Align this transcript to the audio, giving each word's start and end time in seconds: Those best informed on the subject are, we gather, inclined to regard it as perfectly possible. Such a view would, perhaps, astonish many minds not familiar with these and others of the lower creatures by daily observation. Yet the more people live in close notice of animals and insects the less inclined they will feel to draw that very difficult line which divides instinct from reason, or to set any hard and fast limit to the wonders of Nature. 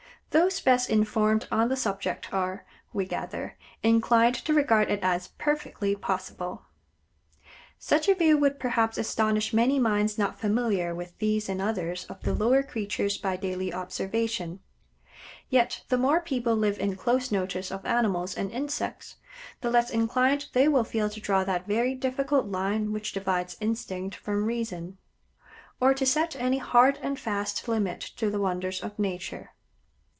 Those 0.33 0.61
best 0.61 0.89
informed 0.89 1.45
on 1.51 1.67
the 1.67 1.75
subject 1.75 2.33
are, 2.33 2.63
we 2.93 3.03
gather, 3.05 3.57
inclined 3.83 4.35
to 4.35 4.53
regard 4.53 4.89
it 4.89 5.01
as 5.03 5.27
perfectly 5.37 5.93
possible. 5.93 6.61
Such 7.77 8.07
a 8.07 8.15
view 8.15 8.37
would, 8.37 8.57
perhaps, 8.57 8.97
astonish 8.97 9.51
many 9.51 9.77
minds 9.77 10.17
not 10.17 10.39
familiar 10.39 10.95
with 10.95 11.17
these 11.17 11.49
and 11.49 11.61
others 11.61 12.05
of 12.05 12.21
the 12.23 12.33
lower 12.33 12.63
creatures 12.63 13.17
by 13.17 13.35
daily 13.35 13.73
observation. 13.73 14.61
Yet 15.49 15.83
the 15.89 15.97
more 15.97 16.21
people 16.21 16.55
live 16.55 16.79
in 16.79 16.95
close 16.95 17.29
notice 17.29 17.69
of 17.69 17.85
animals 17.85 18.33
and 18.33 18.49
insects 18.51 19.17
the 19.59 19.69
less 19.69 19.89
inclined 19.89 20.47
they 20.53 20.69
will 20.69 20.85
feel 20.85 21.09
to 21.09 21.19
draw 21.19 21.43
that 21.43 21.67
very 21.67 21.93
difficult 21.93 22.45
line 22.45 22.93
which 22.93 23.11
divides 23.11 23.57
instinct 23.59 24.15
from 24.15 24.45
reason, 24.45 24.97
or 25.81 25.93
to 25.93 26.05
set 26.05 26.37
any 26.37 26.59
hard 26.59 26.99
and 27.03 27.19
fast 27.19 27.67
limit 27.67 27.99
to 28.15 28.29
the 28.29 28.39
wonders 28.39 28.81
of 28.81 28.97
Nature. 28.97 29.49